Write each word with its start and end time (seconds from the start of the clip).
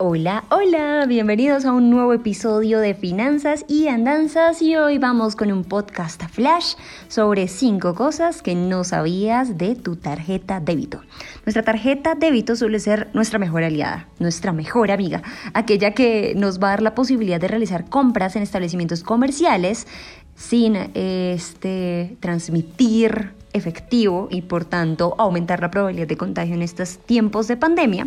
Hola, 0.00 0.44
hola, 0.50 1.06
bienvenidos 1.08 1.64
a 1.64 1.72
un 1.72 1.90
nuevo 1.90 2.12
episodio 2.12 2.78
de 2.78 2.94
Finanzas 2.94 3.64
y 3.66 3.88
Andanzas 3.88 4.62
y 4.62 4.76
hoy 4.76 4.98
vamos 4.98 5.34
con 5.34 5.50
un 5.50 5.64
podcast 5.64 6.22
flash 6.30 6.74
sobre 7.08 7.48
5 7.48 7.96
cosas 7.96 8.40
que 8.40 8.54
no 8.54 8.84
sabías 8.84 9.58
de 9.58 9.74
tu 9.74 9.96
tarjeta 9.96 10.60
débito. 10.60 11.00
Nuestra 11.44 11.64
tarjeta 11.64 12.14
débito 12.14 12.54
suele 12.54 12.78
ser 12.78 13.08
nuestra 13.12 13.40
mejor 13.40 13.64
aliada, 13.64 14.06
nuestra 14.20 14.52
mejor 14.52 14.92
amiga, 14.92 15.24
aquella 15.52 15.94
que 15.94 16.32
nos 16.36 16.62
va 16.62 16.68
a 16.68 16.70
dar 16.70 16.82
la 16.82 16.94
posibilidad 16.94 17.40
de 17.40 17.48
realizar 17.48 17.90
compras 17.90 18.36
en 18.36 18.44
establecimientos 18.44 19.02
comerciales 19.02 19.88
sin 20.38 20.76
este, 20.94 22.16
transmitir 22.20 23.32
efectivo 23.52 24.28
y 24.30 24.42
por 24.42 24.64
tanto 24.64 25.14
aumentar 25.18 25.60
la 25.60 25.70
probabilidad 25.70 26.06
de 26.06 26.16
contagio 26.16 26.54
en 26.54 26.62
estos 26.62 26.98
tiempos 26.98 27.48
de 27.48 27.56
pandemia. 27.56 28.06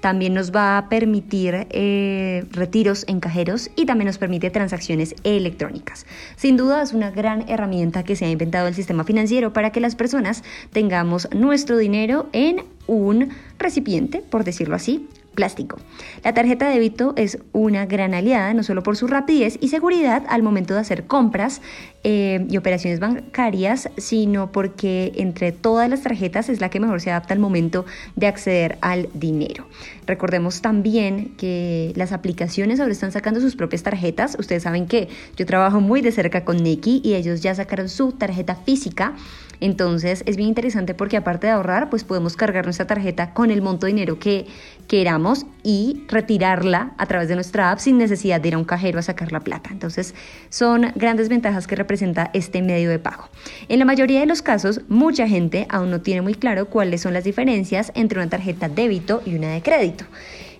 También 0.00 0.34
nos 0.34 0.54
va 0.54 0.76
a 0.76 0.88
permitir 0.88 1.66
eh, 1.70 2.44
retiros 2.50 3.04
en 3.08 3.20
cajeros 3.20 3.70
y 3.76 3.86
también 3.86 4.06
nos 4.06 4.18
permite 4.18 4.50
transacciones 4.50 5.14
electrónicas. 5.24 6.06
Sin 6.36 6.56
duda 6.56 6.82
es 6.82 6.92
una 6.92 7.10
gran 7.10 7.48
herramienta 7.48 8.02
que 8.02 8.16
se 8.16 8.26
ha 8.26 8.30
inventado 8.30 8.68
el 8.68 8.74
sistema 8.74 9.04
financiero 9.04 9.52
para 9.52 9.70
que 9.70 9.80
las 9.80 9.96
personas 9.96 10.44
tengamos 10.72 11.28
nuestro 11.34 11.78
dinero 11.78 12.28
en 12.32 12.64
un 12.86 13.30
recipiente, 13.58 14.18
por 14.18 14.44
decirlo 14.44 14.76
así, 14.76 15.08
plástico. 15.40 15.78
La 16.22 16.34
tarjeta 16.34 16.68
de 16.68 16.74
débito 16.74 17.14
es 17.16 17.38
una 17.52 17.86
gran 17.86 18.12
aliada, 18.12 18.52
no 18.52 18.62
solo 18.62 18.82
por 18.82 18.98
su 18.98 19.06
rapidez 19.06 19.56
y 19.62 19.68
seguridad 19.68 20.22
al 20.28 20.42
momento 20.42 20.74
de 20.74 20.80
hacer 20.80 21.06
compras 21.06 21.62
eh, 22.04 22.46
y 22.50 22.58
operaciones 22.58 23.00
bancarias, 23.00 23.88
sino 23.96 24.52
porque 24.52 25.12
entre 25.16 25.52
todas 25.52 25.88
las 25.88 26.02
tarjetas 26.02 26.50
es 26.50 26.60
la 26.60 26.68
que 26.68 26.78
mejor 26.78 27.00
se 27.00 27.10
adapta 27.10 27.32
al 27.32 27.40
momento 27.40 27.86
de 28.16 28.26
acceder 28.26 28.76
al 28.82 29.08
dinero. 29.14 29.66
Recordemos 30.06 30.60
también 30.60 31.32
que 31.38 31.94
las 31.96 32.12
aplicaciones 32.12 32.78
ahora 32.78 32.92
están 32.92 33.10
sacando 33.10 33.40
sus 33.40 33.56
propias 33.56 33.82
tarjetas. 33.82 34.36
Ustedes 34.38 34.64
saben 34.64 34.86
que 34.86 35.08
yo 35.38 35.46
trabajo 35.46 35.80
muy 35.80 36.02
de 36.02 36.12
cerca 36.12 36.44
con 36.44 36.62
Neki 36.62 37.00
y 37.02 37.14
ellos 37.14 37.40
ya 37.40 37.54
sacaron 37.54 37.88
su 37.88 38.12
tarjeta 38.12 38.56
física. 38.56 39.14
Entonces 39.60 40.22
es 40.26 40.36
bien 40.36 40.48
interesante 40.48 40.94
porque 40.94 41.16
aparte 41.16 41.46
de 41.46 41.52
ahorrar, 41.52 41.90
pues 41.90 42.04
podemos 42.04 42.36
cargar 42.36 42.64
nuestra 42.64 42.86
tarjeta 42.86 43.32
con 43.32 43.50
el 43.50 43.62
monto 43.62 43.86
de 43.86 43.92
dinero 43.92 44.18
que 44.18 44.46
queramos 44.88 45.46
y 45.62 46.02
retirarla 46.08 46.92
a 46.98 47.06
través 47.06 47.28
de 47.28 47.34
nuestra 47.34 47.70
app 47.70 47.78
sin 47.78 47.98
necesidad 47.98 48.40
de 48.40 48.48
ir 48.48 48.54
a 48.54 48.58
un 48.58 48.64
cajero 48.64 48.98
a 48.98 49.02
sacar 49.02 49.32
la 49.32 49.40
plata. 49.40 49.70
Entonces 49.72 50.14
son 50.48 50.92
grandes 50.96 51.28
ventajas 51.28 51.66
que 51.66 51.76
representa 51.76 52.30
este 52.32 52.62
medio 52.62 52.90
de 52.90 52.98
pago. 52.98 53.28
En 53.68 53.78
la 53.78 53.84
mayoría 53.84 54.20
de 54.20 54.26
los 54.26 54.42
casos, 54.42 54.80
mucha 54.88 55.28
gente 55.28 55.66
aún 55.68 55.90
no 55.90 56.00
tiene 56.00 56.22
muy 56.22 56.34
claro 56.34 56.66
cuáles 56.66 57.02
son 57.02 57.12
las 57.12 57.24
diferencias 57.24 57.92
entre 57.94 58.18
una 58.18 58.30
tarjeta 58.30 58.68
débito 58.68 59.22
y 59.24 59.34
una 59.34 59.52
de 59.52 59.62
crédito. 59.62 60.04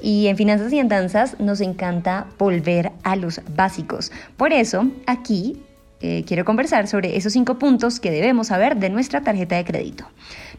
Y 0.00 0.26
en 0.26 0.36
Finanzas 0.36 0.72
y 0.72 0.78
Andanzas 0.78 1.38
nos 1.40 1.60
encanta 1.60 2.26
volver 2.38 2.92
a 3.02 3.16
los 3.16 3.40
básicos. 3.54 4.12
Por 4.36 4.52
eso, 4.52 4.88
aquí 5.06 5.62
eh, 6.00 6.24
quiero 6.26 6.44
conversar 6.44 6.88
sobre 6.88 7.16
esos 7.16 7.32
cinco 7.32 7.58
puntos 7.58 8.00
que 8.00 8.10
debemos 8.10 8.48
saber 8.48 8.76
de 8.76 8.90
nuestra 8.90 9.22
tarjeta 9.22 9.56
de 9.56 9.64
crédito. 9.64 10.04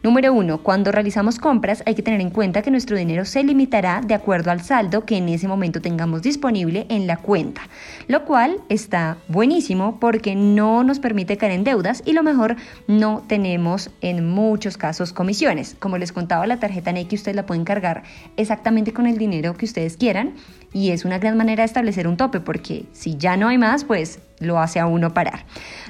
Número 0.02 0.32
uno, 0.32 0.62
cuando 0.62 0.92
realizamos 0.92 1.38
compras 1.38 1.82
hay 1.86 1.94
que 1.94 2.02
tener 2.02 2.20
en 2.20 2.30
cuenta 2.30 2.62
que 2.62 2.70
nuestro 2.70 2.96
dinero 2.96 3.24
se 3.24 3.44
limitará 3.44 4.00
de 4.04 4.14
acuerdo 4.14 4.50
al 4.50 4.62
saldo 4.62 5.04
que 5.04 5.16
en 5.16 5.28
ese 5.28 5.48
momento 5.48 5.80
tengamos 5.80 6.22
disponible 6.22 6.86
en 6.88 7.06
la 7.06 7.18
cuenta, 7.18 7.62
lo 8.06 8.24
cual 8.24 8.56
está 8.68 9.18
buenísimo 9.28 9.98
porque 10.00 10.34
no 10.34 10.82
nos 10.84 10.98
permite 10.98 11.36
caer 11.36 11.52
en 11.52 11.64
deudas 11.64 12.02
y 12.04 12.12
lo 12.12 12.22
mejor 12.22 12.56
no 12.86 13.24
tenemos 13.26 13.90
en 14.00 14.28
muchos 14.28 14.76
casos 14.76 15.12
comisiones. 15.12 15.76
Como 15.78 15.98
les 15.98 16.12
contaba, 16.12 16.46
la 16.46 16.58
tarjeta 16.58 16.92
NEC 16.92 17.12
ustedes 17.12 17.36
la 17.36 17.46
pueden 17.46 17.64
cargar 17.64 18.02
exactamente 18.36 18.92
con 18.92 19.06
el 19.06 19.18
dinero 19.18 19.56
que 19.56 19.66
ustedes 19.66 19.96
quieran 19.96 20.34
y 20.72 20.90
es 20.90 21.04
una 21.04 21.18
gran 21.18 21.36
manera 21.36 21.62
de 21.62 21.66
establecer 21.66 22.06
un 22.06 22.16
tope 22.16 22.40
porque 22.40 22.86
si 22.92 23.16
ya 23.16 23.36
no 23.36 23.48
hay 23.48 23.58
más, 23.58 23.84
pues 23.84 24.20
lo 24.40 24.58
hace 24.58 24.78
a 24.80 24.86
uno 24.86 25.14
parar. 25.14 25.44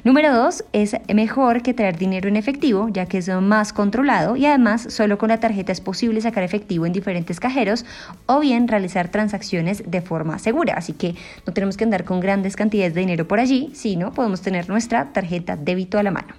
Número 0.04 0.32
dos, 0.32 0.64
es 0.72 0.96
mejor 1.12 1.62
que 1.62 1.74
traer 1.74 1.98
dinero 1.98 2.28
en 2.28 2.36
efectivo, 2.36 2.88
ya 2.88 3.06
que 3.06 3.18
es 3.18 3.28
más 3.28 3.72
controlado 3.72 4.36
y 4.36 4.46
además 4.46 4.86
solo 4.90 5.18
con 5.18 5.28
la 5.28 5.40
tarjeta 5.40 5.72
es 5.72 5.80
posible 5.80 6.20
sacar 6.20 6.44
efectivo 6.44 6.86
en 6.86 6.92
diferentes 6.92 7.40
cajeros 7.40 7.84
o 8.26 8.40
bien 8.40 8.68
realizar 8.68 9.08
transacciones 9.08 9.82
de 9.86 10.00
forma 10.00 10.38
segura. 10.38 10.74
Así 10.76 10.92
que 10.92 11.14
no 11.46 11.52
tenemos 11.52 11.76
que 11.76 11.84
andar 11.84 12.04
con 12.04 12.20
grandes 12.20 12.56
cantidades 12.56 12.94
de 12.94 13.00
dinero 13.00 13.28
por 13.28 13.40
allí, 13.40 13.70
sino 13.74 14.12
podemos 14.12 14.40
tener 14.40 14.68
nuestra 14.68 15.12
tarjeta 15.12 15.56
débito 15.56 15.98
a 15.98 16.02
la 16.02 16.10
mano. 16.10 16.34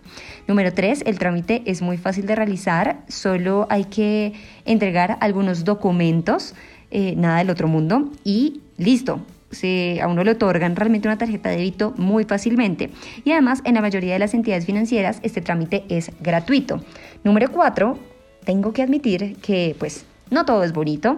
Número 0.48 0.74
tres, 0.74 1.04
el 1.06 1.20
trámite 1.20 1.62
es 1.66 1.82
muy 1.82 1.98
fácil 1.98 2.26
de 2.26 2.36
realizar, 2.36 3.02
solo 3.08 3.68
hay 3.70 3.86
que 3.86 4.34
entregar 4.66 5.18
algunos 5.22 5.64
documentos, 5.64 6.56
eh, 6.92 7.14
nada 7.16 7.38
del 7.40 7.50
otro 7.50 7.68
mundo 7.68 8.12
y 8.24 8.62
listo 8.78 9.22
se, 9.52 10.02
a 10.02 10.08
uno 10.08 10.24
le 10.24 10.32
otorgan 10.32 10.76
realmente 10.76 11.08
una 11.08 11.18
tarjeta 11.18 11.50
de 11.50 11.58
débito 11.58 11.94
muy 11.98 12.24
fácilmente 12.24 12.90
y 13.24 13.32
además 13.32 13.62
en 13.66 13.76
la 13.76 13.82
mayoría 13.82 14.14
de 14.14 14.20
las 14.20 14.34
entidades 14.34 14.66
financieras 14.66 15.20
este 15.24 15.42
trámite 15.42 15.84
es 15.90 16.12
gratuito. 16.20 16.82
Número 17.24 17.52
cuatro, 17.52 17.98
tengo 18.44 18.74
que 18.74 18.84
admitir 18.84 19.38
que 19.38 19.76
pues 19.80 20.06
no 20.30 20.46
todo 20.46 20.64
es 20.64 20.74
bonito 20.74 21.18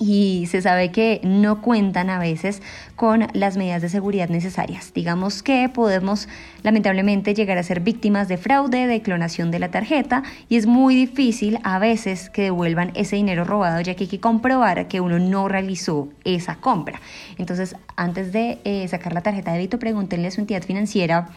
y 0.00 0.46
se 0.50 0.62
sabe 0.62 0.90
que 0.90 1.20
no 1.22 1.60
cuentan 1.60 2.08
a 2.08 2.18
veces 2.18 2.62
con 2.96 3.28
las 3.34 3.58
medidas 3.58 3.82
de 3.82 3.90
seguridad 3.90 4.30
necesarias. 4.30 4.92
Digamos 4.94 5.42
que 5.42 5.68
podemos 5.68 6.26
lamentablemente 6.62 7.34
llegar 7.34 7.58
a 7.58 7.62
ser 7.62 7.80
víctimas 7.80 8.26
de 8.26 8.38
fraude, 8.38 8.86
de 8.86 9.02
clonación 9.02 9.50
de 9.50 9.58
la 9.58 9.70
tarjeta 9.70 10.22
y 10.48 10.56
es 10.56 10.66
muy 10.66 10.94
difícil 10.94 11.58
a 11.62 11.78
veces 11.78 12.30
que 12.30 12.42
devuelvan 12.42 12.92
ese 12.94 13.16
dinero 13.16 13.44
robado 13.44 13.80
ya 13.82 13.94
que 13.94 14.04
hay 14.04 14.08
que 14.08 14.20
comprobar 14.20 14.88
que 14.88 15.00
uno 15.00 15.18
no 15.18 15.48
realizó 15.48 16.08
esa 16.24 16.56
compra. 16.56 17.00
Entonces, 17.36 17.76
antes 17.96 18.32
de 18.32 18.58
eh, 18.64 18.88
sacar 18.88 19.12
la 19.12 19.20
tarjeta 19.20 19.52
de 19.52 19.58
débito, 19.58 19.78
pregúntenle 19.78 20.28
a 20.28 20.30
su 20.30 20.40
entidad 20.40 20.62
financiera 20.62 21.28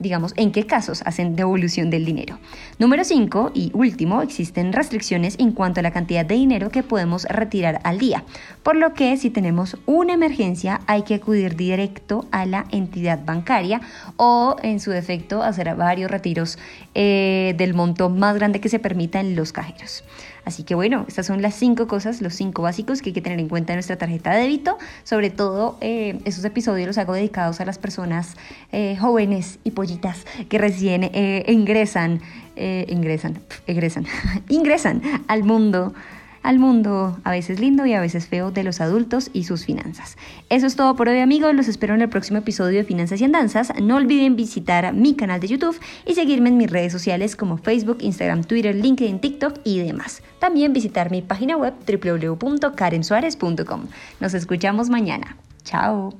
digamos, 0.00 0.32
en 0.36 0.50
qué 0.50 0.66
casos 0.66 1.02
hacen 1.04 1.36
devolución 1.36 1.90
del 1.90 2.04
dinero. 2.04 2.38
Número 2.78 3.04
5 3.04 3.52
y 3.54 3.70
último, 3.74 4.22
existen 4.22 4.72
restricciones 4.72 5.36
en 5.38 5.52
cuanto 5.52 5.80
a 5.80 5.82
la 5.82 5.92
cantidad 5.92 6.24
de 6.24 6.34
dinero 6.34 6.70
que 6.70 6.82
podemos 6.82 7.24
retirar 7.24 7.80
al 7.84 7.98
día, 7.98 8.24
por 8.64 8.74
lo 8.76 8.94
que 8.94 9.16
si 9.16 9.30
tenemos 9.30 9.76
una 9.86 10.14
emergencia 10.14 10.80
hay 10.86 11.02
que 11.02 11.14
acudir 11.14 11.54
directo 11.54 12.26
a 12.32 12.46
la 12.46 12.64
entidad 12.70 13.24
bancaria 13.24 13.80
o 14.16 14.56
en 14.62 14.80
su 14.80 14.90
defecto 14.90 15.42
hacer 15.42 15.74
varios 15.76 16.10
retiros 16.10 16.58
eh, 16.94 17.54
del 17.56 17.74
monto 17.74 18.08
más 18.08 18.34
grande 18.34 18.60
que 18.60 18.68
se 18.68 18.78
permita 18.78 19.20
en 19.20 19.36
los 19.36 19.52
cajeros. 19.52 20.02
Así 20.44 20.64
que 20.64 20.74
bueno, 20.74 21.04
estas 21.08 21.26
son 21.26 21.42
las 21.42 21.54
cinco 21.54 21.86
cosas, 21.86 22.20
los 22.22 22.34
cinco 22.34 22.62
básicos 22.62 23.02
que 23.02 23.10
hay 23.10 23.14
que 23.14 23.20
tener 23.20 23.38
en 23.38 23.48
cuenta 23.48 23.72
en 23.72 23.76
nuestra 23.76 23.96
tarjeta 23.96 24.32
de 24.32 24.42
débito. 24.42 24.78
Sobre 25.04 25.30
todo, 25.30 25.76
eh, 25.80 26.18
esos 26.24 26.44
episodios 26.44 26.86
los 26.86 26.98
hago 26.98 27.12
dedicados 27.12 27.60
a 27.60 27.64
las 27.64 27.78
personas 27.78 28.36
eh, 28.72 28.96
jóvenes 28.96 29.58
y 29.64 29.72
pollitas 29.72 30.24
que 30.48 30.58
recién 30.58 31.04
eh, 31.04 31.44
ingresan, 31.48 32.20
ingresan, 32.56 33.38
ingresan, 33.66 34.06
ingresan 34.48 35.02
al 35.28 35.44
mundo 35.44 35.94
al 36.42 36.58
mundo 36.58 37.18
a 37.24 37.30
veces 37.30 37.60
lindo 37.60 37.86
y 37.86 37.94
a 37.94 38.00
veces 38.00 38.26
feo 38.26 38.50
de 38.50 38.64
los 38.64 38.80
adultos 38.80 39.30
y 39.32 39.44
sus 39.44 39.64
finanzas. 39.64 40.16
Eso 40.48 40.66
es 40.66 40.76
todo 40.76 40.96
por 40.96 41.08
hoy 41.08 41.18
amigos, 41.18 41.54
los 41.54 41.68
espero 41.68 41.94
en 41.94 42.02
el 42.02 42.08
próximo 42.08 42.38
episodio 42.38 42.78
de 42.78 42.84
Finanzas 42.84 43.20
y 43.20 43.24
Andanzas. 43.24 43.72
No 43.80 43.96
olviden 43.96 44.36
visitar 44.36 44.92
mi 44.94 45.14
canal 45.14 45.40
de 45.40 45.48
YouTube 45.48 45.78
y 46.06 46.14
seguirme 46.14 46.48
en 46.48 46.56
mis 46.56 46.70
redes 46.70 46.92
sociales 46.92 47.36
como 47.36 47.58
Facebook, 47.58 47.98
Instagram, 48.00 48.44
Twitter, 48.44 48.74
LinkedIn, 48.74 49.20
TikTok 49.20 49.60
y 49.64 49.80
demás. 49.80 50.22
También 50.38 50.72
visitar 50.72 51.10
mi 51.10 51.22
página 51.22 51.56
web 51.56 51.74
www.karensuarez.com. 51.86 53.86
Nos 54.20 54.34
escuchamos 54.34 54.88
mañana. 54.88 55.36
Chao. 55.64 56.14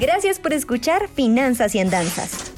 Gracias 0.00 0.38
por 0.38 0.52
escuchar 0.52 1.08
Finanzas 1.08 1.74
y 1.74 1.80
Andanzas. 1.80 2.57